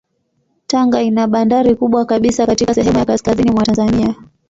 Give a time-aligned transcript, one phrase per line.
[0.67, 4.15] Tanga ina bandari kubwa kabisa katika sehemu ya kaskazini mwa Tanzania.